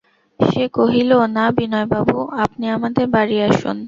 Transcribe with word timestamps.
সে 0.39 0.63
কহিল, 0.73 1.11
না 1.35 1.45
বিনয়বাবু, 1.57 2.17
আপনি 2.43 2.65
আমাদের 2.75 3.05
বাড়ি 3.15 3.35
আসুন। 3.47 3.77